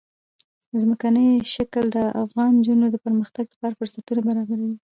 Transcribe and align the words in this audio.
ځمکنی 0.81 1.27
شکل 1.53 1.85
د 1.95 1.97
افغان 2.23 2.49
نجونو 2.59 2.85
د 2.89 2.95
پرمختګ 3.05 3.45
لپاره 3.51 3.77
فرصتونه 3.79 4.21
برابروي. 4.27 4.73